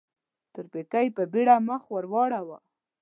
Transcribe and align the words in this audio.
تورپيکۍ 0.53 1.07
په 1.15 1.23
بيړه 1.31 1.55
مخ 1.67 1.81
ور 1.91 2.05
واړاوه. 2.11 2.57